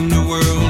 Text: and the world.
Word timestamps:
and 0.00 0.10
the 0.10 0.20
world. 0.22 0.69